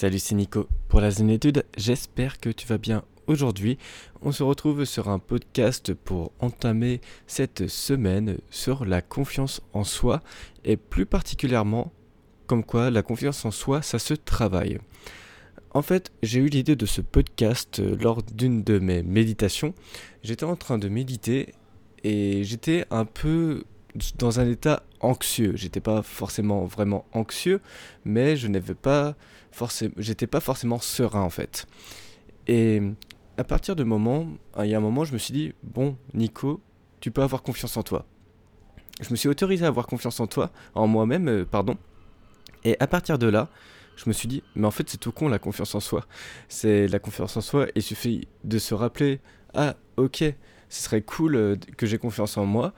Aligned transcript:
Salut, 0.00 0.20
c'est 0.20 0.36
Nico 0.36 0.68
pour 0.86 1.00
la 1.00 1.10
zone 1.10 1.28
étude. 1.28 1.64
J'espère 1.76 2.38
que 2.38 2.50
tu 2.50 2.68
vas 2.68 2.78
bien 2.78 3.02
aujourd'hui. 3.26 3.78
On 4.22 4.30
se 4.30 4.44
retrouve 4.44 4.84
sur 4.84 5.08
un 5.08 5.18
podcast 5.18 5.92
pour 5.92 6.30
entamer 6.38 7.00
cette 7.26 7.66
semaine 7.66 8.38
sur 8.48 8.84
la 8.84 9.02
confiance 9.02 9.60
en 9.72 9.82
soi 9.82 10.22
et 10.64 10.76
plus 10.76 11.04
particulièrement 11.04 11.90
comme 12.46 12.62
quoi 12.62 12.90
la 12.90 13.02
confiance 13.02 13.44
en 13.44 13.50
soi, 13.50 13.82
ça 13.82 13.98
se 13.98 14.14
travaille. 14.14 14.78
En 15.72 15.82
fait, 15.82 16.12
j'ai 16.22 16.38
eu 16.38 16.46
l'idée 16.46 16.76
de 16.76 16.86
ce 16.86 17.00
podcast 17.00 17.82
lors 18.00 18.22
d'une 18.22 18.62
de 18.62 18.78
mes 18.78 19.02
méditations. 19.02 19.74
J'étais 20.22 20.44
en 20.44 20.54
train 20.54 20.78
de 20.78 20.88
méditer 20.88 21.54
et 22.04 22.44
j'étais 22.44 22.84
un 22.92 23.04
peu 23.04 23.64
dans 24.18 24.40
un 24.40 24.48
état 24.48 24.82
anxieux. 25.00 25.52
J'étais 25.54 25.80
pas 25.80 26.02
forcément 26.02 26.64
vraiment 26.64 27.06
anxieux, 27.12 27.60
mais 28.04 28.36
je 28.36 28.48
n'avais 28.48 28.74
pas 28.74 29.14
forcément, 29.52 30.78
serein 30.78 31.22
en 31.22 31.30
fait. 31.30 31.66
Et 32.46 32.82
à 33.36 33.44
partir 33.44 33.76
de 33.76 33.84
moment, 33.84 34.28
il 34.58 34.66
y 34.66 34.74
a 34.74 34.78
un 34.78 34.80
moment, 34.80 35.04
je 35.04 35.12
me 35.12 35.18
suis 35.18 35.32
dit 35.32 35.52
bon, 35.62 35.96
Nico, 36.14 36.60
tu 37.00 37.10
peux 37.10 37.22
avoir 37.22 37.42
confiance 37.42 37.76
en 37.76 37.82
toi. 37.82 38.06
Je 39.00 39.10
me 39.10 39.16
suis 39.16 39.28
autorisé 39.28 39.64
à 39.64 39.68
avoir 39.68 39.86
confiance 39.86 40.18
en 40.18 40.26
toi, 40.26 40.50
en 40.74 40.88
moi-même, 40.88 41.28
euh, 41.28 41.44
pardon. 41.44 41.76
Et 42.64 42.76
à 42.80 42.88
partir 42.88 43.16
de 43.16 43.28
là, 43.28 43.48
je 43.96 44.04
me 44.08 44.12
suis 44.12 44.26
dit, 44.26 44.42
mais 44.56 44.66
en 44.66 44.72
fait, 44.72 44.88
c'est 44.88 44.98
tout 44.98 45.12
con 45.12 45.28
la 45.28 45.38
confiance 45.38 45.74
en 45.76 45.80
soi. 45.80 46.04
C'est 46.48 46.88
la 46.88 46.98
confiance 46.98 47.36
en 47.36 47.40
soi, 47.40 47.66
il 47.76 47.82
suffit 47.82 48.26
de 48.42 48.58
se 48.58 48.74
rappeler, 48.74 49.20
ah, 49.54 49.76
ok, 49.96 50.24
ce 50.68 50.82
serait 50.82 51.02
cool 51.02 51.36
euh, 51.36 51.56
que 51.76 51.86
j'ai 51.86 51.98
confiance 51.98 52.36
en 52.36 52.46
moi 52.46 52.74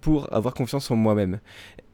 pour 0.00 0.32
avoir 0.32 0.54
confiance 0.54 0.90
en 0.90 0.96
moi-même. 0.96 1.40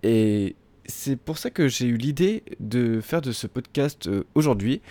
Et 0.03 0.57
c'est 0.87 1.17
pour 1.17 1.39
ça 1.39 1.51
que 1.51 1.69
j'ai 1.69 1.87
eu 1.87 1.97
l'idée 1.97 2.43
de 2.61 3.01
faire 3.01 3.23
de 3.23 3.33
ce 3.33 3.47
podcast 3.47 4.07
euh, 4.07 4.25
aujourd'hui, 4.35 4.83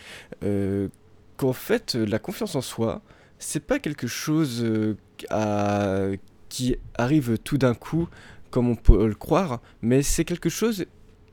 euh, 0.43 0.89
qu'en 1.37 1.53
fait 1.53 1.95
la 1.95 2.19
confiance 2.19 2.55
en 2.55 2.61
soi, 2.61 3.01
c'est 3.39 3.65
pas 3.65 3.79
quelque 3.79 4.07
chose 4.07 4.63
euh, 4.63 6.17
qui 6.49 6.75
arrive 6.95 7.37
tout 7.39 7.57
d'un 7.57 7.73
coup 7.73 8.07
comme 8.49 8.69
on 8.69 8.75
peut 8.75 9.07
le 9.07 9.15
croire, 9.15 9.61
mais 9.81 10.03
c'est 10.03 10.25
quelque 10.25 10.49
chose 10.49 10.85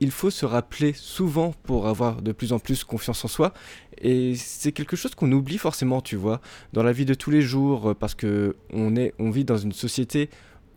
il 0.03 0.11
faut 0.11 0.31
se 0.31 0.47
rappeler 0.47 0.95
souvent 0.95 1.53
pour 1.65 1.87
avoir 1.87 2.23
de 2.23 2.33
plus 2.33 2.55
en 2.55 2.59
plus 2.59 2.85
confiance 2.85 3.23
en 3.23 3.29
soi. 3.29 3.53
Et 4.01 4.35
c'est 4.35 4.73
quelque 4.73 4.97
chose 4.97 5.15
qu'on 5.15 5.31
oublie 5.31 5.59
forcément, 5.59 6.01
tu 6.01 6.17
vois, 6.17 6.41
dans 6.73 6.83
la 6.83 6.93
vie 6.93 7.05
de 7.05 7.13
tous 7.13 7.31
les 7.31 7.43
jours, 7.43 7.95
parce 7.95 8.15
que 8.15 8.57
on, 8.73 8.97
est, 8.97 9.13
on 9.19 9.31
vit 9.31 9.45
dans 9.45 9.59
une 9.59 9.73
société 9.73 10.31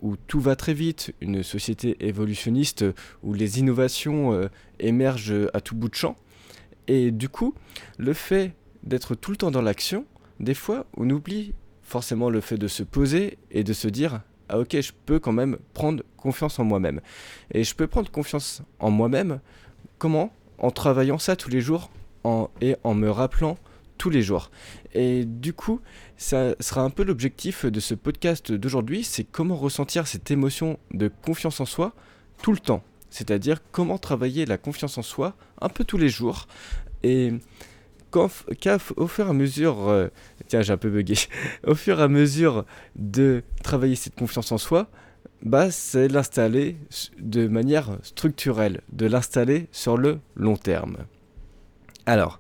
où 0.04 0.18
tout 0.28 0.42
va 0.42 0.56
très 0.56 0.74
vite, 0.74 1.16
une 1.22 1.42
société 1.42 1.96
évolutionniste 2.06 2.86
où 3.24 3.34
les 3.34 3.60
innovations 3.60 4.34
euh, 4.34 4.50
émergent 4.80 5.50
à 5.54 5.62
tout 5.62 5.76
bout 5.76 5.90
de 5.90 5.96
champ. 5.96 6.16
Et 6.88 7.10
du 7.10 7.30
coup, 7.30 7.56
le 7.98 8.14
fait 8.14 8.54
d'être 8.84 9.16
tout 9.16 9.32
le 9.32 9.38
temps 9.38 9.50
dans 9.50 9.62
l'action, 9.62 10.06
des 10.42 10.54
fois, 10.54 10.86
on 10.98 11.10
oublie 11.10 11.54
forcément 11.82 12.30
le 12.30 12.42
fait 12.42 12.58
de 12.58 12.68
se 12.68 12.84
poser 12.84 13.38
et 13.50 13.64
de 13.64 13.72
se 13.72 13.88
dire 13.88 14.22
ah 14.50 14.60
ok, 14.60 14.80
je 14.82 14.92
peux 15.06 15.20
quand 15.20 15.32
même 15.32 15.58
prendre 15.74 16.04
confiance 16.18 16.60
en 16.60 16.66
moi-même. 16.66 17.00
Et 17.54 17.64
je 17.64 17.74
peux 17.74 17.88
prendre 17.88 18.12
confiance 18.12 18.62
en 18.80 18.92
moi-même, 18.92 19.40
comment? 19.98 20.34
En 20.58 20.70
travaillant 20.70 21.18
ça 21.18 21.36
tous 21.38 21.50
les 21.50 21.62
jours 21.62 21.90
et 22.62 22.76
en 22.84 22.94
me 22.94 23.10
rappelant 23.10 23.58
tous 23.98 24.10
les 24.10 24.22
jours. 24.22 24.52
Et 24.94 25.26
du 25.26 25.54
coup, 25.54 25.82
ça 26.18 26.56
sera 26.60 26.82
un 26.82 26.90
peu 26.90 27.04
l'objectif 27.04 27.66
de 27.66 27.80
ce 27.80 27.94
podcast 27.94 28.52
d'aujourd'hui, 28.52 29.04
c'est 29.04 29.24
comment 29.24 29.56
ressentir 29.56 30.08
cette 30.08 30.32
émotion 30.32 30.80
de 30.92 31.10
confiance 31.26 31.60
en 31.60 31.66
soi 31.66 31.94
tout 32.42 32.52
le 32.52 32.60
temps. 32.60 32.84
C'est-à-dire 33.10 33.60
comment 33.72 33.98
travailler 33.98 34.46
la 34.46 34.58
confiance 34.58 34.98
en 34.98 35.04
soi 35.04 35.36
un 35.62 35.70
peu 35.70 35.84
tous 35.84 35.98
les 35.98 36.10
jours. 36.10 36.48
Et 37.04 37.34
au 38.16 39.08
fur 39.08 39.26
et 39.26 39.30
à 39.30 39.34
mesure, 39.34 39.90
euh, 39.90 40.08
tiens 40.48 40.62
j'ai 40.62 40.74
un 40.74 40.78
peu 40.78 40.90
bugué, 40.90 41.16
au 41.68 41.76
fur 41.76 42.00
et 42.00 42.04
à 42.04 42.08
mesure 42.08 42.66
de 42.96 43.44
travailler 43.64 43.96
cette 43.96 44.16
confiance 44.16 44.52
en 44.52 44.58
soi, 44.58 44.90
bah 45.42 45.72
c'est 45.72 46.08
l'installer 46.08 46.78
de 47.20 47.48
manière 47.48 47.98
structurelle, 48.04 48.82
de 48.92 49.06
l'installer 49.06 49.68
sur 49.72 49.98
le 49.98 50.20
long 50.36 50.56
terme. 50.56 50.98
Alors, 52.06 52.40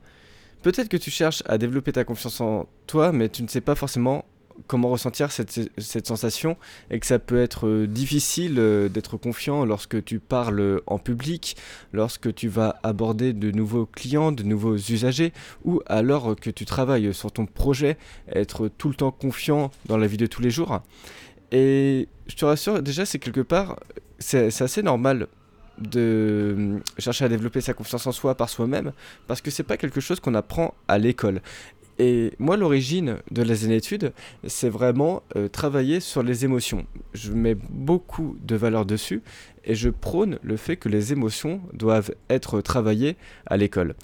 peut-être 0.63 0.89
que 0.89 0.97
tu 0.97 1.11
cherches 1.11 1.43
à 1.45 1.57
développer 1.59 1.91
ta 1.91 2.03
confiance 2.03 2.41
en 2.41 2.67
toi, 2.87 3.11
mais 3.11 3.29
tu 3.29 3.43
ne 3.43 3.47
sais 3.47 3.61
pas 3.61 3.75
forcément 3.75 4.25
comment 4.67 4.89
ressentir 4.89 5.31
cette, 5.31 6.07
sensation 6.07 6.57
et 6.91 6.99
que 6.99 7.05
ça 7.05 7.19
peut 7.19 7.41
être 7.41 7.67
euh, 7.67 7.87
difficile 7.87 8.55
euh, 8.59 8.87
d'être 8.87 9.17
confiant 9.17 9.65
lorsque 9.65 10.03
tu 10.03 10.19
parles 10.19 10.81
en 10.85 10.99
public, 10.99 11.57
lorsque 11.91 12.33
tu 12.33 12.47
vas 12.47 12.79
aborder 12.83 13.33
de 13.33 13.51
nouveaux 13.51 13.85
clients, 13.85 14.31
de 14.31 14.43
nouveaux 14.43 14.75
usagers 14.75 15.33
ou 15.65 15.81
alors 15.87 16.35
que 16.35 16.49
tu 16.49 16.65
travailles 16.65 17.13
sur 17.13 17.31
ton 17.31 17.45
projet, 17.45 17.97
être 18.31 18.67
tout 18.67 18.89
le 18.89 18.95
temps 18.95 19.11
confiant 19.11 19.71
dans 19.87 19.97
la 19.97 20.07
vie 20.07 20.17
de 20.17 20.27
tous 20.27 20.41
les 20.41 20.51
jours. 20.51 20.81
Et 21.51 22.07
je 22.27 22.35
te 22.35 22.45
rassure, 22.45 22.81
déjà 22.81 23.05
c'est 23.05 23.19
quelque 23.19 23.41
part, 23.41 23.79
c'est 24.19 24.61
assez 24.61 24.83
normal 24.83 25.27
de 25.77 25.99
euh, 26.57 26.79
chercher 26.97 27.25
à 27.25 27.29
développer 27.29 27.61
sa 27.61 27.73
confiance 27.73 28.05
en 28.07 28.11
soi 28.11 28.35
par 28.35 28.49
soi-même 28.49 28.91
parce 29.27 29.41
que 29.41 29.51
c'est 29.51 29.63
pas 29.63 29.77
quelque 29.77 30.01
chose 30.01 30.19
qu'on 30.19 30.35
apprend 30.35 30.73
à 30.87 30.97
l'école 30.97 31.41
et 31.99 32.33
moi, 32.39 32.57
l'origine 32.57 33.17
de 33.31 33.43
la 33.43 33.53
zénétude, 33.53 34.13
c'est 34.47 34.69
vraiment 34.69 35.21
euh, 35.35 35.47
travailler 35.47 35.99
sur 35.99 36.23
les 36.23 36.43
émotions. 36.43 36.85
Je 37.13 37.31
mets 37.31 37.55
beaucoup 37.55 38.35
de 38.43 38.55
valeur 38.55 38.85
dessus 38.85 39.21
et 39.63 39.75
je 39.75 39.89
prône 39.89 40.39
le 40.41 40.57
fait 40.57 40.75
que 40.75 40.89
les 40.89 41.13
émotions 41.13 41.61
doivent 41.73 42.13
être 42.29 42.61
travaillées 42.61 43.15
à 43.45 43.57
l'école. 43.57 43.95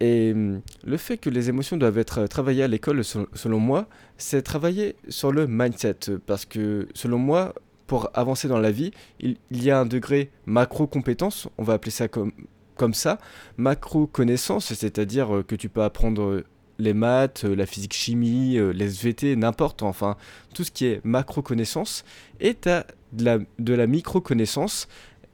Et 0.00 0.32
hum, 0.32 0.60
le 0.84 0.96
fait 0.98 1.16
que 1.16 1.30
les 1.30 1.48
émotions 1.48 1.78
doivent 1.78 1.98
être 1.98 2.26
travaillées 2.26 2.64
à 2.64 2.68
l'école, 2.68 3.02
selon 3.02 3.58
moi, 3.58 3.86
c'est 4.18 4.42
travailler 4.42 4.96
sur 5.08 5.32
le 5.32 5.46
mindset. 5.46 6.18
Parce 6.26 6.44
que, 6.44 6.86
selon 6.92 7.18
moi, 7.18 7.54
pour 7.86 8.10
avancer 8.14 8.48
dans 8.48 8.58
la 8.58 8.70
vie, 8.70 8.90
il, 9.20 9.36
y 9.50 9.70
a 9.70 9.78
un 9.78 9.86
degré 9.86 10.30
macro-compétence, 10.46 11.48
on 11.58 11.62
va 11.62 11.74
appeler 11.74 11.92
ça 11.92 12.08
comme, 12.08 12.94
ça, 12.94 13.18
macro-connaissance, 13.56 14.72
c'est-à-dire 14.74 15.42
que 15.46 15.54
tu 15.54 15.68
peux 15.68 15.82
apprendre 15.82 16.42
les 16.78 16.94
maths, 16.94 17.44
euh, 17.44 17.54
la 17.54 17.66
physique 17.66 17.94
chimie, 17.94 18.58
euh, 18.58 18.70
les 18.70 18.86
SVT, 18.86 19.36
n'importe, 19.36 19.82
enfin, 19.82 20.16
tout 20.54 20.64
ce 20.64 20.70
qui 20.70 20.86
est 20.86 21.04
macro-connaissance, 21.04 22.04
et 22.40 22.54
tu 22.54 22.68
as 22.68 22.86
de 23.12 23.24
la, 23.24 23.38
de 23.58 23.74
la 23.74 23.86
micro-connaissance, 23.86 24.88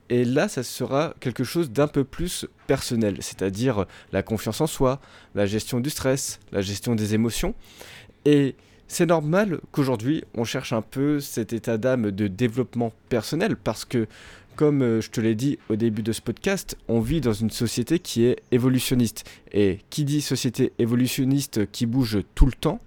et 0.09 0.25
là, 0.25 0.49
ça 0.49 0.63
sera 0.63 1.15
quelque 1.21 1.43
chose 1.43 1.71
d'un 1.71 1.89
peu 1.89 2.05
plus 2.05 2.47
personnel, 2.67 3.17
c'est-à-dire 3.21 3.87
la 4.13 4.23
confiance 4.23 4.61
en 4.61 4.67
soi, 4.67 5.01
la 5.35 5.47
gestion 5.47 5.81
du 5.81 5.91
stress, 5.91 6.39
la 6.53 6.61
gestion 6.61 6.95
des 6.95 7.15
émotions. 7.15 7.55
Et 8.27 8.55
c'est 8.93 9.07
normal 9.07 9.59
qu'aujourd'hui, 9.71 10.23
on 10.35 10.45
cherche 10.45 10.75
un 10.75 10.83
peu 10.83 11.19
cet 11.19 11.55
état 11.55 11.79
d'âme 11.79 12.11
de 12.11 12.29
développement 12.29 12.93
personnel, 13.09 13.57
parce 13.57 13.87
que 13.87 14.07
comme 14.55 14.83
euh, 14.83 15.01
je 15.01 15.09
te 15.09 15.19
l'ai 15.19 15.35
dit 15.35 15.59
au 15.71 15.77
début 15.77 16.03
de 16.03 16.13
ce 16.13 16.21
podcast, 16.21 16.77
on 16.89 17.01
vit 17.01 17.23
dans 17.23 17.33
une 17.33 17.49
société 17.49 18.01
qui 18.01 18.27
est 18.27 18.43
évolutionniste. 18.51 19.25
Et 19.51 19.79
qui 19.89 20.05
dit 20.05 20.21
société 20.21 20.75
évolutionniste 20.79 21.71
qui 21.73 21.87
bouge 21.87 22.19
tout 22.35 22.45
le 22.45 22.53
temps, 22.53 22.81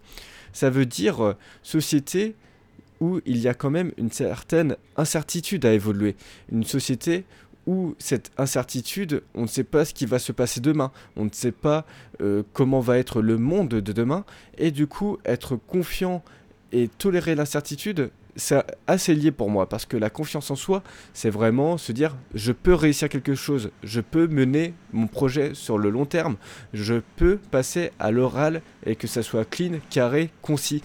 ça 0.54 0.70
veut 0.70 0.86
dire 0.86 1.26
euh, 1.26 1.34
société 1.64 2.36
où 3.00 3.20
il 3.26 3.40
y 3.40 3.48
a 3.48 3.56
quand 3.56 3.72
même 3.72 3.92
une 3.98 4.12
certaine 4.12 4.78
incertitude 4.98 5.66
à 5.66 5.74
évoluer. 5.74 6.16
Une 6.52 6.66
société 6.66 7.24
où 7.68 7.96
cette 7.98 8.32
incertitude, 8.38 9.24
on 9.34 9.44
ne 9.44 9.48
sait 9.48 9.64
pas 9.64 9.86
ce 9.86 9.94
qui 9.94 10.06
va 10.06 10.20
se 10.20 10.32
passer 10.32 10.60
demain, 10.60 10.92
on 11.16 11.26
ne 11.26 11.30
sait 11.32 11.52
pas 11.52 11.86
euh, 12.22 12.44
comment 12.54 12.80
va 12.80 12.98
être 12.98 13.22
le 13.22 13.38
monde 13.38 13.70
de 13.70 13.92
demain, 13.92 14.26
et 14.58 14.72
du 14.72 14.88
coup 14.88 15.18
être 15.26 15.56
confiant 15.56 16.24
et 16.72 16.88
tolérer 16.88 17.36
l'incertitude, 17.36 18.12
c'est 18.36 18.64
assez 18.88 19.16
lié 19.16 19.32
pour 19.32 19.50
moi. 19.50 19.68
Parce 19.70 19.86
que 19.86 19.98
la 19.98 20.10
confiance 20.10 20.52
en 20.52 20.56
soi, 20.56 20.84
c'est 21.14 21.30
vraiment 21.30 21.78
se 21.78 21.92
dire 21.92 22.16
je 22.34 22.52
peux 22.52 22.74
réussir 22.74 23.10
quelque 23.10 23.36
chose, 23.36 23.72
je 23.84 24.02
peux 24.02 24.28
mener 24.28 24.74
mon 24.92 25.08
projet 25.08 25.54
sur 25.54 25.78
le 25.78 25.90
long 25.90 26.06
terme, 26.06 26.36
je 26.74 26.96
peux 27.16 27.38
passer 27.52 27.92
à 28.00 28.12
l'oral 28.12 28.62
et 28.86 28.96
que 28.96 29.08
ça 29.08 29.24
soit 29.24 29.46
clean, 29.46 29.80
carré, 29.90 30.30
concis. 30.42 30.84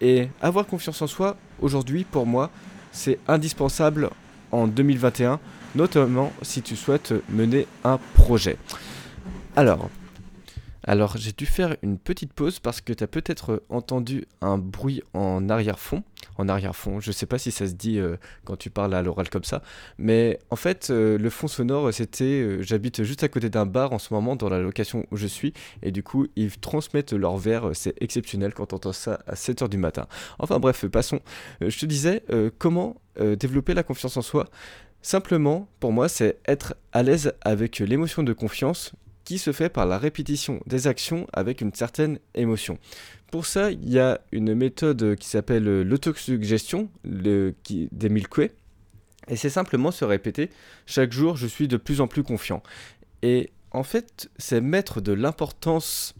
Et 0.00 0.28
avoir 0.40 0.66
confiance 0.66 1.00
en 1.00 1.06
soi, 1.06 1.36
aujourd'hui, 1.60 2.04
pour 2.04 2.26
moi, 2.26 2.50
c'est 2.90 3.18
indispensable 3.28 4.10
en 4.50 4.66
2021, 4.66 5.38
notamment 5.74 6.32
si 6.42 6.62
tu 6.62 6.76
souhaites 6.76 7.14
mener 7.30 7.66
un 7.84 7.98
projet. 8.14 8.56
Alors, 10.84 11.16
j'ai 11.16 11.30
dû 11.30 11.46
faire 11.46 11.76
une 11.82 11.96
petite 11.96 12.32
pause 12.32 12.58
parce 12.58 12.80
que 12.80 12.92
tu 12.92 13.04
as 13.04 13.06
peut-être 13.06 13.62
entendu 13.68 14.24
un 14.40 14.58
bruit 14.58 15.02
en 15.14 15.48
arrière-fond. 15.48 16.02
En 16.38 16.48
arrière-fond, 16.48 16.98
je 16.98 17.12
sais 17.12 17.26
pas 17.26 17.38
si 17.38 17.52
ça 17.52 17.68
se 17.68 17.74
dit 17.74 17.98
euh, 17.98 18.16
quand 18.44 18.56
tu 18.56 18.70
parles 18.70 18.94
à 18.94 19.02
l'oral 19.02 19.28
comme 19.28 19.44
ça. 19.44 19.62
Mais 19.98 20.40
en 20.50 20.56
fait, 20.56 20.88
euh, 20.90 21.18
le 21.18 21.30
fond 21.30 21.46
sonore, 21.46 21.92
c'était... 21.92 22.24
Euh, 22.24 22.62
j'habite 22.62 23.04
juste 23.04 23.22
à 23.22 23.28
côté 23.28 23.48
d'un 23.48 23.66
bar 23.66 23.92
en 23.92 23.98
ce 24.00 24.12
moment 24.12 24.34
dans 24.34 24.48
la 24.48 24.58
location 24.58 25.06
où 25.12 25.16
je 25.16 25.26
suis. 25.28 25.52
Et 25.82 25.92
du 25.92 26.02
coup, 26.02 26.26
ils 26.34 26.58
transmettent 26.58 27.12
leur 27.12 27.36
verre. 27.36 27.70
C'est 27.74 27.94
exceptionnel 28.02 28.52
quand 28.52 28.72
on 28.72 28.76
entend 28.76 28.92
ça 28.92 29.20
à 29.28 29.34
7h 29.34 29.68
du 29.68 29.78
matin. 29.78 30.06
Enfin 30.40 30.58
bref, 30.58 30.84
passons. 30.86 31.20
je 31.60 31.78
te 31.78 31.86
disais, 31.86 32.24
comment 32.58 32.96
développer 33.20 33.74
la 33.74 33.82
confiance 33.82 34.16
en 34.16 34.22
soi 34.22 34.48
Simplement, 35.02 35.68
pour 35.80 35.92
moi, 35.92 36.08
c'est 36.08 36.38
être 36.46 36.76
à 36.92 37.02
l'aise 37.02 37.34
avec 37.42 37.80
l'émotion 37.80 38.22
de 38.22 38.32
confiance 38.32 38.92
qui 39.24 39.38
se 39.38 39.52
fait 39.52 39.68
par 39.68 39.86
la 39.86 39.98
répétition 39.98 40.60
des 40.66 40.86
actions 40.86 41.26
avec 41.32 41.60
une 41.60 41.74
certaine 41.74 42.18
émotion. 42.34 42.78
Pour 43.30 43.46
ça, 43.46 43.70
il 43.70 43.88
y 43.88 43.98
a 43.98 44.20
une 44.30 44.54
méthode 44.54 45.16
qui 45.16 45.28
s'appelle 45.28 45.82
l'autosuggestion 45.82 46.88
d'Emile 47.04 48.28
Coué. 48.28 48.52
Et 49.28 49.36
c'est 49.36 49.50
simplement 49.50 49.90
se 49.90 50.04
répéter 50.04 50.50
chaque 50.86 51.12
jour, 51.12 51.36
je 51.36 51.46
suis 51.46 51.68
de 51.68 51.76
plus 51.76 52.00
en 52.00 52.08
plus 52.08 52.22
confiant. 52.22 52.62
Et 53.22 53.50
en 53.70 53.84
fait, 53.84 54.30
c'est 54.36 54.60
mettre 54.60 55.00
de 55.00 55.12
l'importance 55.12 56.14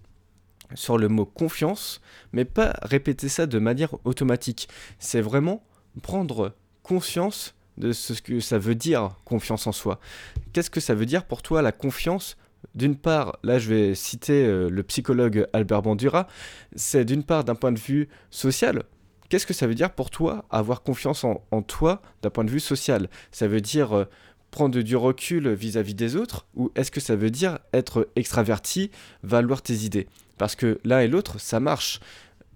sur 0.74 0.98
le 0.98 1.08
mot 1.08 1.26
confiance, 1.26 2.00
mais 2.32 2.44
pas 2.44 2.74
répéter 2.82 3.28
ça 3.28 3.46
de 3.46 3.58
manière 3.58 3.94
automatique. 4.04 4.68
C'est 4.98 5.20
vraiment 5.20 5.62
prendre 6.00 6.54
conscience 6.82 7.54
de 7.78 7.92
ce 7.92 8.12
que 8.20 8.40
ça 8.40 8.58
veut 8.58 8.74
dire 8.74 9.16
confiance 9.24 9.66
en 9.66 9.72
soi. 9.72 9.98
Qu'est-ce 10.52 10.70
que 10.70 10.80
ça 10.80 10.94
veut 10.94 11.06
dire 11.06 11.24
pour 11.24 11.42
toi 11.42 11.62
la 11.62 11.72
confiance? 11.72 12.36
D'une 12.74 12.96
part, 12.96 13.38
là 13.42 13.58
je 13.58 13.68
vais 13.68 13.94
citer 13.94 14.44
euh, 14.44 14.68
le 14.70 14.82
psychologue 14.82 15.46
Albert 15.52 15.82
Bandura, 15.82 16.28
c'est 16.76 17.04
d'une 17.04 17.24
part 17.24 17.44
d'un 17.44 17.54
point 17.54 17.72
de 17.72 17.78
vue 17.78 18.08
social. 18.30 18.84
Qu'est-ce 19.28 19.46
que 19.46 19.54
ça 19.54 19.66
veut 19.66 19.74
dire 19.74 19.90
pour 19.90 20.10
toi 20.10 20.44
avoir 20.50 20.82
confiance 20.82 21.24
en, 21.24 21.62
toi 21.62 22.02
d'un 22.22 22.30
point 22.30 22.44
de 22.44 22.50
vue 22.50 22.60
social? 22.60 23.08
Ça 23.30 23.48
veut 23.48 23.60
dire 23.60 23.96
euh, 23.96 24.04
prendre 24.50 24.80
du 24.80 24.94
recul 24.94 25.48
vis-à-vis 25.48 25.94
des 25.94 26.16
autres 26.16 26.46
ou 26.54 26.70
est-ce 26.76 26.90
que 26.90 27.00
ça 27.00 27.16
veut 27.16 27.30
dire 27.30 27.58
être 27.72 28.08
extraverti, 28.14 28.90
valoir 29.22 29.62
tes 29.62 29.74
idées? 29.74 30.06
Parce 30.38 30.54
que 30.54 30.80
l'un 30.84 31.00
et 31.00 31.08
l'autre, 31.08 31.40
ça 31.40 31.60
marche. 31.60 32.00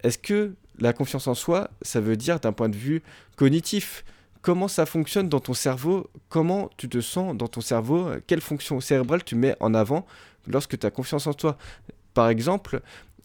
Est-ce 0.03 0.19
que 0.19 0.55
la 0.79 0.93
confiance 0.93 1.27
en 1.27 1.35
soi, 1.35 1.71
ça 1.83 2.01
veut 2.01 2.17
dire 2.17 2.41
d'un 2.41 2.53
point 2.53 2.69
de 2.69 2.77
vue 2.77 3.03
cognitif? 3.37 4.05
Comment 4.43 4.69
ça 4.69 4.87
fonctionne 4.87 5.29
dans 5.29 5.41
ton 5.41 5.55
cerveau, 5.55 6.11
comment 6.29 6.71
tu 6.77 6.89
te 6.89 7.01
sens 7.01 7.37
dans 7.37 7.49
ton 7.49 7.61
cerveau, 7.61 8.11
quelle 8.27 8.41
fonction 8.41 8.81
cérébrale 8.81 9.25
tu 9.25 9.35
mets 9.35 9.57
en 9.61 9.75
avant 9.75 10.07
lorsque 10.47 10.79
tu 10.79 10.87
as 10.87 10.91
confiance 10.91 11.27
en 11.27 11.35
toi. 11.35 11.57
Par 12.15 12.29
exemple, 12.29 12.81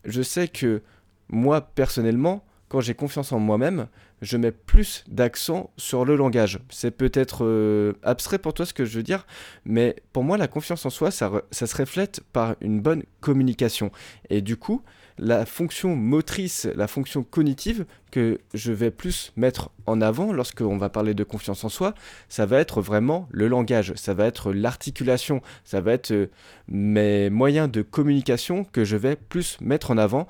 je 0.06 0.22
sais 0.22 0.48
que 0.48 0.82
moi 1.30 1.62
personnellement, 1.62 2.44
quand 2.72 2.80
j'ai 2.80 2.94
confiance 2.94 3.34
en 3.34 3.40
moi-même, 3.40 3.88
je 4.22 4.38
mets 4.38 4.54
plus 4.54 5.04
d'accent 5.10 5.72
sur 5.76 6.06
le 6.06 6.16
langage. 6.16 6.60
C'est 6.70 6.92
peut-être 6.92 7.44
euh, 7.44 7.92
abstrait 8.02 8.38
pour 8.38 8.54
toi 8.54 8.66
ce 8.66 8.74
que 8.74 8.86
je 8.86 8.96
veux 8.96 9.04
dire, 9.04 9.28
mais 9.66 9.98
pour 10.14 10.24
moi 10.24 10.38
la 10.38 10.48
confiance 10.48 10.86
en 10.86 10.90
soi, 10.90 11.12
ça, 11.12 11.30
se 11.52 11.76
reflète 11.76 12.22
par 12.32 12.56
une 12.62 12.80
bonne 12.80 13.04
communication. 13.20 13.92
Et 14.30 14.40
du 14.40 14.56
coup, 14.56 14.84
la 15.18 15.46
fonction 15.46 15.98
motrice, 15.98 16.66
la 16.74 16.88
fonction 16.88 17.24
cognitive 17.24 17.86
que 18.10 18.40
je 18.54 18.72
vais 18.72 18.90
plus 18.90 19.34
mettre 19.36 19.70
en 19.86 20.00
avant 20.00 20.32
lorsqu'on 20.32 20.78
va 20.78 20.88
parler 20.88 21.14
de 21.14 21.26
confiance 21.26 21.66
en 21.66 21.70
soi, 21.70 21.94
ça 22.30 22.46
va 22.46 22.60
être 22.60 22.82
vraiment 22.82 23.28
le 23.32 23.50
langage, 23.50 23.92
ça 23.98 24.14
va 24.14 24.28
être 24.28 24.54
l'articulation, 24.54 25.42
ça 25.66 25.82
va 25.82 25.92
être 25.92 26.12
euh, 26.12 26.28
mes 26.70 27.30
moyens 27.30 27.70
de 27.70 27.82
communication 27.82 28.64
que 28.64 28.86
je 28.86 28.96
vais 28.96 29.18
plus 29.18 29.58
mettre 29.60 29.92
en 29.92 29.98
avant 29.98 30.26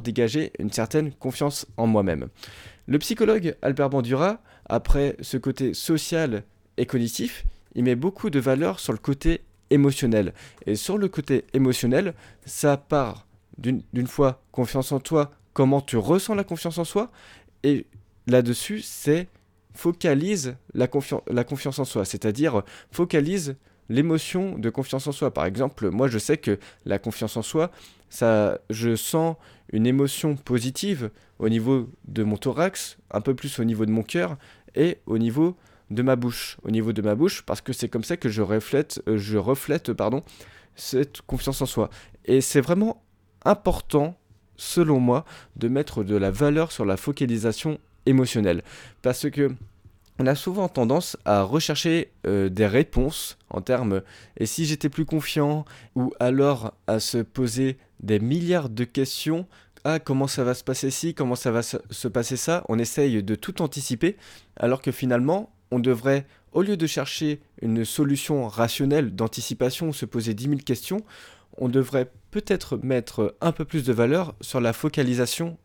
dégager 0.00 0.52
une 0.58 0.70
certaine 0.70 1.12
confiance 1.12 1.66
en 1.76 1.86
moi-même. 1.86 2.28
Le 2.86 2.98
psychologue 2.98 3.56
Albert 3.62 3.90
Bandura, 3.90 4.40
après 4.68 5.16
ce 5.20 5.36
côté 5.36 5.74
social 5.74 6.44
et 6.76 6.86
cognitif, 6.86 7.44
il 7.74 7.84
met 7.84 7.94
beaucoup 7.94 8.30
de 8.30 8.40
valeur 8.40 8.80
sur 8.80 8.92
le 8.92 8.98
côté 8.98 9.42
émotionnel. 9.70 10.32
Et 10.66 10.76
sur 10.76 10.98
le 10.98 11.08
côté 11.08 11.44
émotionnel, 11.52 12.14
ça 12.44 12.76
part 12.76 13.26
d'une 13.58 14.06
fois 14.06 14.42
confiance 14.52 14.92
en 14.92 15.00
toi, 15.00 15.32
comment 15.52 15.80
tu 15.80 15.96
ressens 15.96 16.34
la 16.34 16.44
confiance 16.44 16.78
en 16.78 16.84
soi. 16.84 17.10
Et 17.62 17.86
là-dessus, 18.26 18.80
c'est 18.80 19.28
focalise 19.74 20.56
la, 20.74 20.88
la 21.28 21.44
confiance 21.44 21.78
en 21.78 21.84
soi, 21.84 22.04
c'est-à-dire 22.04 22.62
focalise 22.90 23.56
l'émotion 23.88 24.58
de 24.58 24.70
confiance 24.70 25.06
en 25.06 25.12
soi. 25.12 25.32
Par 25.32 25.44
exemple, 25.46 25.90
moi 25.90 26.08
je 26.08 26.18
sais 26.18 26.36
que 26.36 26.58
la 26.84 26.98
confiance 26.98 27.36
en 27.36 27.42
soi, 27.42 27.70
ça, 28.08 28.58
je 28.70 28.96
sens 28.96 29.36
une 29.72 29.86
émotion 29.86 30.36
positive 30.36 31.10
au 31.38 31.48
niveau 31.48 31.90
de 32.06 32.22
mon 32.22 32.36
thorax, 32.36 32.98
un 33.10 33.20
peu 33.20 33.34
plus 33.34 33.58
au 33.58 33.64
niveau 33.64 33.84
de 33.84 33.90
mon 33.90 34.02
cœur 34.02 34.36
et 34.74 34.98
au 35.06 35.18
niveau 35.18 35.56
de 35.90 36.02
ma 36.02 36.16
bouche. 36.16 36.56
Au 36.62 36.70
niveau 36.70 36.92
de 36.92 37.02
ma 37.02 37.14
bouche, 37.14 37.42
parce 37.42 37.60
que 37.60 37.72
c'est 37.72 37.88
comme 37.88 38.04
ça 38.04 38.16
que 38.16 38.28
je 38.28 38.42
reflète, 38.42 39.02
euh, 39.08 39.18
je 39.18 39.38
reflète 39.38 39.92
pardon, 39.92 40.22
cette 40.74 41.22
confiance 41.22 41.62
en 41.62 41.66
soi. 41.66 41.90
Et 42.24 42.40
c'est 42.40 42.60
vraiment 42.60 43.02
important, 43.44 44.18
selon 44.56 45.00
moi, 45.00 45.24
de 45.56 45.68
mettre 45.68 46.02
de 46.02 46.16
la 46.16 46.30
valeur 46.30 46.72
sur 46.72 46.84
la 46.84 46.96
focalisation 46.96 47.78
émotionnelle. 48.06 48.62
Parce 49.02 49.30
que 49.30 49.52
on 50.18 50.26
a 50.26 50.34
souvent 50.34 50.68
tendance 50.68 51.16
à 51.24 51.42
rechercher 51.42 52.12
euh, 52.26 52.48
des 52.48 52.66
réponses 52.66 53.38
en 53.50 53.60
termes 53.60 54.02
et 54.36 54.46
si 54.46 54.64
j'étais 54.64 54.88
plus 54.88 55.04
confiant 55.04 55.64
ou 55.94 56.12
alors 56.20 56.74
à 56.86 57.00
se 57.00 57.18
poser 57.18 57.78
des 58.00 58.18
milliards 58.18 58.68
de 58.68 58.84
questions 58.84 59.46
ah 59.84 59.98
comment 59.98 60.26
ça 60.26 60.44
va 60.44 60.54
se 60.54 60.64
passer 60.64 60.90
ci 60.90 61.14
comment 61.14 61.36
ça 61.36 61.50
va 61.50 61.62
se 61.62 62.08
passer 62.08 62.36
ça? 62.36 62.64
On 62.68 62.78
essaye 62.78 63.22
de 63.22 63.34
tout 63.34 63.62
anticiper 63.62 64.16
alors 64.56 64.82
que 64.82 64.92
finalement 64.92 65.52
on 65.70 65.78
devrait 65.78 66.26
au 66.52 66.62
lieu 66.62 66.76
de 66.76 66.86
chercher 66.86 67.40
une 67.60 67.84
solution 67.84 68.48
rationnelle 68.48 69.14
d'anticipation 69.14 69.92
se 69.92 70.06
poser 70.06 70.34
10 70.34 70.44
000 70.44 70.56
questions 70.64 71.02
on 71.58 71.68
devrait 71.68 72.10
peut-être 72.30 72.76
mettre 72.78 73.34
un 73.40 73.52
peu 73.52 73.64
plus 73.64 73.84
de 73.84 73.92
valeur 73.92 74.34
sur 74.40 74.60
la 74.60 74.72
focalisation 74.72 75.56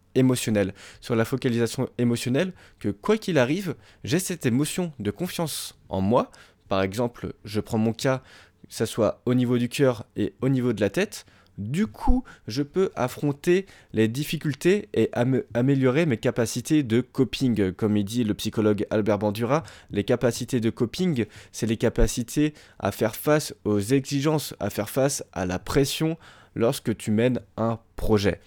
Sur 1.00 1.16
la 1.16 1.26
focalisation 1.26 1.90
émotionnelle, 1.98 2.54
que 2.80 2.90
quoi 2.90 3.18
qu'il 3.18 3.38
arrive, 3.38 3.76
j'ai 4.04 4.20
cette 4.20 4.46
émotion 4.46 4.92
de 5.00 5.12
confiance 5.12 5.78
en 5.90 6.02
moi. 6.02 6.32
Par 6.68 6.82
exemple, 6.82 7.34
je 7.46 7.60
prends 7.60 7.78
mon 7.78 7.94
cas, 7.94 8.22
que 8.68 8.76
ce 8.76 8.86
soit 8.86 9.22
au 9.26 9.34
niveau 9.34 9.58
du 9.58 9.70
cœur 9.70 10.06
et 10.16 10.34
au 10.42 10.50
niveau 10.50 10.74
de 10.74 10.82
la 10.82 10.90
tête. 10.90 11.26
Du 11.58 11.86
coup, 11.86 12.24
je 12.48 12.64
peux 12.64 12.92
affronter 12.96 13.66
les 13.94 14.08
difficultés 14.08 14.90
et 14.94 15.12
améliorer 15.54 16.06
mes 16.06 16.18
capacités 16.18 16.82
de 16.82 17.02
coping. 17.02 17.74
Comme 17.74 17.98
il 17.98 18.06
dit 18.06 18.24
le 18.24 18.34
psychologue 18.34 18.88
Albert 18.90 19.20
Bandura, 19.20 19.64
les 19.92 20.04
capacités 20.04 20.60
de 20.60 20.70
coping, 20.70 21.26
c'est 21.52 21.68
les 21.68 21.78
capacités 21.78 22.54
à 22.80 22.92
faire 22.92 23.16
face 23.16 23.54
aux 23.66 23.80
exigences, 23.80 24.56
à 24.60 24.70
faire 24.70 24.90
face 24.90 25.24
à 25.34 25.46
la 25.46 25.60
pression 25.60 26.18
lorsque 26.56 26.96
tu 26.98 27.12
mènes 27.12 27.42
un 27.58 27.80
projet. 27.96 28.40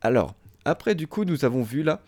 Alors, 0.00 0.34
après 0.66 0.94
du 0.94 1.06
coup, 1.06 1.24
nous 1.24 1.44
avons 1.44 1.62
vu 1.62 1.82
là 1.82 2.02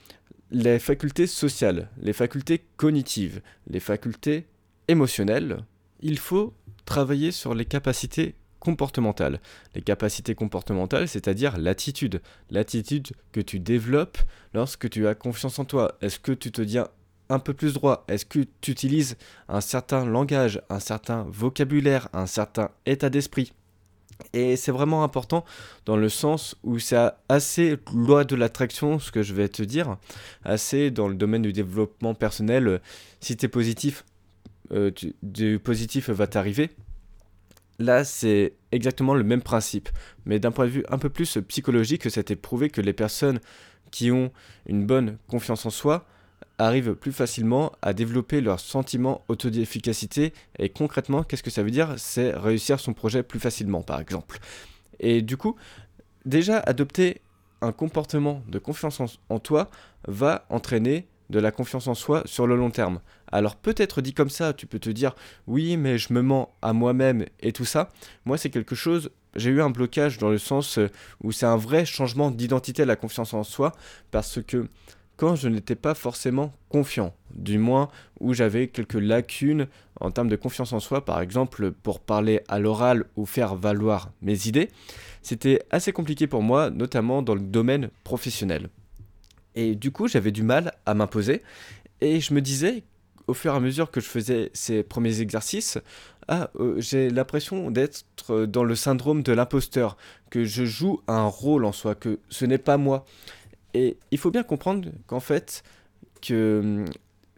les 0.50 0.78
facultés 0.78 1.26
sociales, 1.26 1.88
les 2.00 2.12
facultés 2.12 2.64
cognitives, 2.76 3.40
les 3.68 3.80
facultés 3.80 4.46
émotionnelles. 4.88 5.64
Il 6.00 6.18
faut 6.18 6.54
travailler 6.84 7.30
sur 7.30 7.54
les 7.54 7.64
capacités 7.64 8.34
comportementales. 8.58 9.40
Les 9.74 9.82
capacités 9.82 10.34
comportementales, 10.34 11.06
c'est-à-dire 11.06 11.58
l'attitude. 11.58 12.20
L'attitude 12.50 13.08
que 13.30 13.40
tu 13.40 13.60
développes 13.60 14.18
lorsque 14.54 14.90
tu 14.90 15.06
as 15.06 15.14
confiance 15.14 15.58
en 15.58 15.64
toi. 15.64 15.96
Est-ce 16.00 16.18
que 16.18 16.32
tu 16.32 16.50
te 16.50 16.62
dis 16.62 16.78
un 17.28 17.38
peu 17.38 17.54
plus 17.54 17.74
droit? 17.74 18.04
Est-ce 18.08 18.26
que 18.26 18.40
tu 18.60 18.72
utilises 18.72 19.16
un 19.48 19.60
certain 19.60 20.04
langage, 20.04 20.60
un 20.68 20.80
certain 20.80 21.26
vocabulaire, 21.28 22.08
un 22.12 22.26
certain 22.26 22.70
état 22.86 23.10
d'esprit? 23.10 23.52
Et 24.32 24.56
c'est 24.56 24.72
vraiment 24.72 25.04
important 25.04 25.44
dans 25.86 25.96
le 25.96 26.08
sens 26.08 26.56
où 26.62 26.78
c'est 26.78 26.98
assez 27.28 27.78
loi 27.94 28.24
de 28.24 28.36
l'attraction, 28.36 28.98
ce 28.98 29.10
que 29.10 29.22
je 29.22 29.34
vais 29.34 29.48
te 29.48 29.62
dire, 29.62 29.96
assez 30.44 30.90
dans 30.90 31.08
le 31.08 31.14
domaine 31.14 31.42
du 31.42 31.52
développement 31.52 32.14
personnel. 32.14 32.80
Si 33.20 33.36
tu 33.36 33.46
es 33.46 33.48
positif, 33.48 34.04
euh, 34.72 34.90
du 35.22 35.58
positif 35.58 36.10
va 36.10 36.26
t'arriver. 36.26 36.70
Là, 37.78 38.04
c'est 38.04 38.54
exactement 38.72 39.14
le 39.14 39.22
même 39.22 39.40
principe. 39.40 39.88
Mais 40.26 40.40
d'un 40.40 40.50
point 40.50 40.66
de 40.66 40.70
vue 40.70 40.84
un 40.88 40.98
peu 40.98 41.08
plus 41.08 41.38
psychologique, 41.48 42.10
c'était 42.10 42.36
prouvé 42.36 42.70
que 42.70 42.80
les 42.80 42.92
personnes 42.92 43.40
qui 43.90 44.10
ont 44.10 44.32
une 44.66 44.84
bonne 44.84 45.16
confiance 45.28 45.64
en 45.64 45.70
soi 45.70 46.06
arrivent 46.58 46.94
plus 46.94 47.12
facilement 47.12 47.72
à 47.82 47.92
développer 47.92 48.40
leur 48.40 48.60
sentiment 48.60 49.24
auto-efficacité. 49.28 50.32
Et 50.58 50.68
concrètement, 50.68 51.22
qu'est-ce 51.22 51.42
que 51.42 51.50
ça 51.50 51.62
veut 51.62 51.70
dire? 51.70 51.94
C'est 51.96 52.34
réussir 52.34 52.80
son 52.80 52.92
projet 52.92 53.22
plus 53.22 53.40
facilement, 53.40 53.82
par 53.82 54.00
exemple. 54.00 54.38
Et 55.00 55.22
du 55.22 55.36
coup, 55.36 55.56
déjà, 56.26 56.58
adopter 56.58 57.20
un 57.60 57.72
comportement 57.72 58.42
de 58.48 58.58
confiance 58.58 59.00
en, 59.28 59.38
toi 59.38 59.70
va 60.06 60.46
entraîner 60.48 61.06
de 61.30 61.38
la 61.38 61.50
confiance 61.50 61.88
en 61.88 61.94
soi 61.94 62.22
sur 62.24 62.46
le 62.46 62.56
long 62.56 62.70
terme. 62.70 63.00
Alors 63.30 63.56
peut-être 63.56 64.00
dit 64.00 64.14
comme 64.14 64.30
ça, 64.30 64.52
tu 64.54 64.66
peux 64.66 64.78
te 64.78 64.88
dire 64.88 65.14
oui 65.46 65.76
mais 65.76 65.98
je 65.98 66.12
me 66.12 66.22
mens 66.22 66.54
à 66.62 66.72
moi-même 66.72 67.26
et 67.40 67.52
tout 67.52 67.66
ça. 67.66 67.90
Moi 68.24 68.38
c'est 68.38 68.48
quelque 68.48 68.74
chose, 68.74 69.10
j'ai 69.34 69.50
eu 69.50 69.60
un 69.60 69.68
blocage 69.70 70.18
dans 70.18 70.30
le 70.30 70.38
sens 70.38 70.78
où 71.22 71.32
c'est 71.32 71.46
un 71.46 71.56
vrai 71.56 71.84
changement 71.84 72.30
d'identité 72.30 72.84
la 72.84 72.96
confiance 72.96 73.34
en 73.34 73.42
soi 73.42 73.72
parce 74.10 74.40
que 74.42 74.68
quand 75.18 75.34
je 75.34 75.48
n'étais 75.48 75.74
pas 75.74 75.94
forcément 75.94 76.54
confiant, 76.68 77.12
du 77.34 77.58
moins 77.58 77.88
où 78.20 78.34
j'avais 78.34 78.68
quelques 78.68 78.94
lacunes 78.94 79.66
en 80.00 80.12
termes 80.12 80.28
de 80.28 80.36
confiance 80.36 80.72
en 80.72 80.78
soi, 80.78 81.04
par 81.04 81.20
exemple 81.20 81.72
pour 81.72 81.98
parler 81.98 82.40
à 82.48 82.60
l'oral 82.60 83.04
ou 83.16 83.26
faire 83.26 83.56
valoir 83.56 84.12
mes 84.22 84.46
idées, 84.46 84.70
c'était 85.20 85.60
assez 85.70 85.92
compliqué 85.92 86.28
pour 86.28 86.42
moi, 86.42 86.70
notamment 86.70 87.20
dans 87.20 87.34
le 87.34 87.40
domaine 87.40 87.90
professionnel. 88.04 88.68
Et 89.56 89.74
du 89.74 89.90
coup, 89.90 90.06
j'avais 90.06 90.30
du 90.30 90.44
mal 90.44 90.72
à 90.86 90.94
m'imposer, 90.94 91.42
et 92.00 92.20
je 92.20 92.32
me 92.32 92.40
disais, 92.40 92.84
au 93.26 93.34
fur 93.34 93.52
et 93.52 93.56
à 93.56 93.60
mesure 93.60 93.90
que 93.90 94.00
je 94.00 94.06
faisais 94.06 94.50
ces 94.54 94.84
premiers 94.84 95.20
exercices, 95.20 95.78
ah, 96.28 96.50
euh, 96.60 96.74
j'ai 96.78 97.10
l'impression 97.10 97.72
d'être 97.72 98.04
dans 98.46 98.62
le 98.62 98.76
syndrome 98.76 99.24
de 99.24 99.32
l'imposteur, 99.32 99.96
que 100.30 100.44
je 100.44 100.64
joue 100.64 101.00
un 101.08 101.26
rôle 101.26 101.64
en 101.64 101.72
soi, 101.72 101.96
que 101.96 102.20
ce 102.28 102.44
n'est 102.44 102.58
pas 102.58 102.76
moi. 102.76 103.04
Et 103.78 103.96
il 104.10 104.18
faut 104.18 104.32
bien 104.32 104.42
comprendre 104.42 104.88
qu'en 105.06 105.20
fait, 105.20 105.62
que 106.20 106.60
hum, 106.62 106.84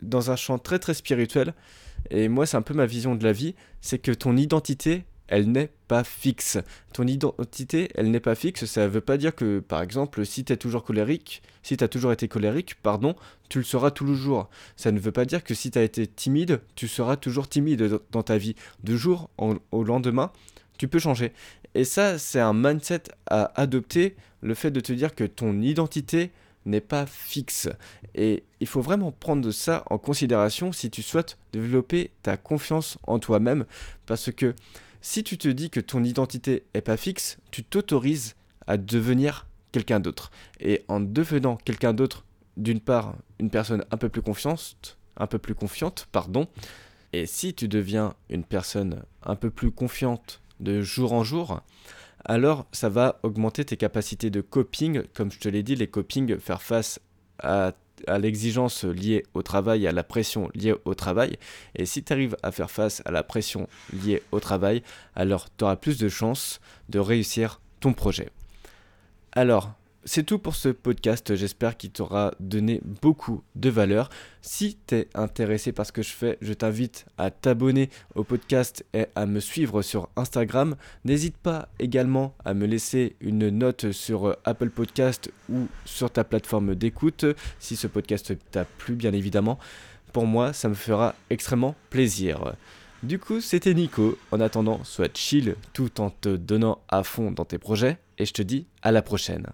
dans 0.00 0.30
un 0.30 0.36
champ 0.36 0.58
très 0.58 0.78
très 0.78 0.94
spirituel, 0.94 1.52
et 2.08 2.28
moi 2.28 2.46
c'est 2.46 2.56
un 2.56 2.62
peu 2.62 2.72
ma 2.72 2.86
vision 2.86 3.14
de 3.14 3.22
la 3.24 3.32
vie, 3.32 3.54
c'est 3.82 3.98
que 3.98 4.10
ton 4.10 4.38
identité, 4.38 5.04
elle 5.28 5.52
n'est 5.52 5.70
pas 5.86 6.02
fixe. 6.02 6.56
Ton 6.94 7.06
identité, 7.06 7.90
elle 7.94 8.10
n'est 8.10 8.20
pas 8.20 8.34
fixe, 8.34 8.64
ça 8.64 8.84
ne 8.84 8.88
veut 8.88 9.02
pas 9.02 9.18
dire 9.18 9.34
que, 9.34 9.60
par 9.60 9.82
exemple, 9.82 10.24
si 10.24 10.42
tu 10.42 10.56
toujours 10.56 10.82
colérique, 10.82 11.42
si 11.62 11.76
tu 11.76 11.84
as 11.84 11.88
toujours 11.88 12.10
été 12.10 12.26
colérique, 12.26 12.74
pardon, 12.82 13.14
tu 13.50 13.58
le 13.58 13.64
seras 13.64 13.90
toujours. 13.90 14.48
Ça 14.76 14.92
ne 14.92 14.98
veut 14.98 15.12
pas 15.12 15.26
dire 15.26 15.44
que 15.44 15.52
si 15.52 15.70
tu 15.70 15.78
as 15.78 15.82
été 15.82 16.06
timide, 16.06 16.62
tu 16.74 16.88
seras 16.88 17.16
toujours 17.16 17.50
timide 17.50 18.00
dans 18.10 18.22
ta 18.22 18.38
vie. 18.38 18.54
De 18.82 18.96
jour 18.96 19.28
au 19.36 19.84
lendemain, 19.84 20.32
tu 20.78 20.88
peux 20.88 20.98
changer. 20.98 21.34
Et 21.74 21.84
ça, 21.84 22.18
c'est 22.18 22.40
un 22.40 22.54
mindset 22.54 23.02
à 23.26 23.52
adopter, 23.60 24.16
le 24.40 24.54
fait 24.54 24.70
de 24.70 24.80
te 24.80 24.92
dire 24.92 25.14
que 25.14 25.24
ton 25.24 25.60
identité 25.60 26.30
n'est 26.66 26.80
pas 26.80 27.06
fixe. 27.06 27.68
Et 28.14 28.44
il 28.60 28.66
faut 28.66 28.80
vraiment 28.80 29.12
prendre 29.12 29.50
ça 29.50 29.84
en 29.90 29.98
considération 29.98 30.72
si 30.72 30.90
tu 30.90 31.02
souhaites 31.02 31.38
développer 31.52 32.10
ta 32.22 32.36
confiance 32.36 32.98
en 33.06 33.18
toi-même, 33.18 33.64
parce 34.06 34.30
que 34.32 34.54
si 35.00 35.24
tu 35.24 35.38
te 35.38 35.48
dis 35.48 35.70
que 35.70 35.80
ton 35.80 36.04
identité 36.04 36.64
est 36.74 36.82
pas 36.82 36.98
fixe, 36.98 37.38
tu 37.50 37.64
t'autorises 37.64 38.34
à 38.66 38.76
devenir 38.76 39.46
quelqu'un 39.72 40.00
d'autre. 40.00 40.30
Et 40.60 40.84
en 40.88 41.00
devenant 41.00 41.56
quelqu'un 41.56 41.94
d'autre, 41.94 42.24
d'une 42.56 42.80
part, 42.80 43.16
une 43.38 43.50
personne 43.50 43.84
un 43.90 43.96
peu 43.96 44.08
plus 44.08 44.22
confiante, 44.22 44.98
un 45.16 45.26
peu 45.26 45.38
plus 45.38 45.54
confiante, 45.54 46.06
pardon. 46.12 46.48
Et 47.12 47.26
si 47.26 47.54
tu 47.54 47.68
deviens 47.68 48.14
une 48.28 48.44
personne 48.44 49.02
un 49.22 49.36
peu 49.36 49.50
plus 49.50 49.70
confiante 49.70 50.42
de 50.60 50.82
jour 50.82 51.12
en 51.14 51.24
jour, 51.24 51.62
alors 52.24 52.66
ça 52.72 52.88
va 52.88 53.18
augmenter 53.22 53.64
tes 53.64 53.76
capacités 53.76 54.30
de 54.30 54.40
coping. 54.40 55.02
Comme 55.14 55.30
je 55.30 55.38
te 55.38 55.48
l'ai 55.48 55.62
dit, 55.62 55.74
les 55.74 55.86
coping, 55.86 56.38
faire 56.38 56.62
face 56.62 57.00
à, 57.38 57.72
l'exigence 58.18 58.84
liée 58.84 59.24
au 59.34 59.42
travail, 59.42 59.86
à 59.86 59.92
la 59.92 60.02
pression 60.02 60.48
liée 60.54 60.74
au 60.84 60.94
travail. 60.94 61.38
Et 61.74 61.84
si 61.86 62.02
tu 62.02 62.12
arrives 62.12 62.36
à 62.42 62.50
faire 62.50 62.70
face 62.70 63.02
à 63.04 63.10
la 63.10 63.22
pression 63.22 63.68
liée 63.92 64.22
au 64.32 64.40
travail, 64.40 64.82
alors 65.14 65.48
tu 65.56 65.64
auras 65.64 65.76
plus 65.76 65.98
de 65.98 66.08
chances 66.08 66.60
de 66.88 66.98
réussir 66.98 67.60
ton 67.80 67.92
projet. 67.92 68.30
Alors, 69.32 69.74
c'est 70.04 70.24
tout 70.24 70.38
pour 70.38 70.54
ce 70.54 70.70
podcast, 70.70 71.34
j'espère 71.34 71.76
qu'il 71.76 71.90
t'aura 71.90 72.32
donné 72.40 72.80
beaucoup 73.02 73.42
de 73.54 73.68
valeur. 73.68 74.08
Si 74.40 74.78
tu 74.86 74.94
es 74.94 75.08
intéressé 75.14 75.72
par 75.72 75.84
ce 75.84 75.92
que 75.92 76.02
je 76.02 76.12
fais, 76.12 76.38
je 76.40 76.54
t'invite 76.54 77.04
à 77.18 77.30
t'abonner 77.30 77.90
au 78.14 78.24
podcast 78.24 78.84
et 78.94 79.06
à 79.14 79.26
me 79.26 79.40
suivre 79.40 79.82
sur 79.82 80.08
Instagram. 80.16 80.76
N'hésite 81.04 81.36
pas 81.36 81.68
également 81.78 82.34
à 82.44 82.54
me 82.54 82.66
laisser 82.66 83.16
une 83.20 83.50
note 83.50 83.92
sur 83.92 84.36
Apple 84.44 84.70
Podcast 84.70 85.30
ou 85.50 85.68
sur 85.84 86.10
ta 86.10 86.24
plateforme 86.24 86.74
d'écoute, 86.74 87.26
si 87.58 87.76
ce 87.76 87.86
podcast 87.86 88.32
t'a 88.50 88.64
plu 88.64 88.94
bien 88.94 89.12
évidemment. 89.12 89.58
Pour 90.14 90.26
moi, 90.26 90.54
ça 90.54 90.68
me 90.68 90.74
fera 90.74 91.14
extrêmement 91.28 91.74
plaisir. 91.90 92.54
Du 93.02 93.18
coup, 93.18 93.40
c'était 93.40 93.74
Nico. 93.74 94.18
En 94.30 94.40
attendant, 94.40 94.82
sois 94.82 95.08
chill 95.12 95.56
tout 95.72 96.00
en 96.00 96.10
te 96.10 96.36
donnant 96.36 96.80
à 96.88 97.02
fond 97.02 97.30
dans 97.30 97.44
tes 97.44 97.58
projets 97.58 97.98
et 98.18 98.24
je 98.24 98.32
te 98.32 98.42
dis 98.42 98.66
à 98.82 98.92
la 98.92 99.02
prochaine. 99.02 99.46